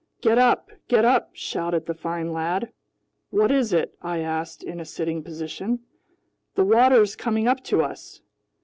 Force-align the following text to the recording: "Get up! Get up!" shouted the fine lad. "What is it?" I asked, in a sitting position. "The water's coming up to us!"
"Get 0.21 0.39
up! 0.39 0.71
Get 0.87 1.05
up!" 1.05 1.29
shouted 1.33 1.85
the 1.85 1.93
fine 1.93 2.33
lad. 2.33 2.71
"What 3.29 3.51
is 3.51 3.71
it?" 3.71 3.93
I 4.01 4.17
asked, 4.17 4.63
in 4.63 4.79
a 4.79 4.83
sitting 4.83 5.21
position. 5.21 5.81
"The 6.55 6.65
water's 6.65 7.15
coming 7.15 7.47
up 7.47 7.63
to 7.65 7.83
us!" 7.83 8.21